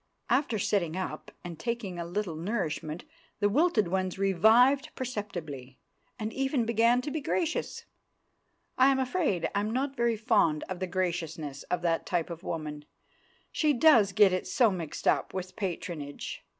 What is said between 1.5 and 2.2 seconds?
taking a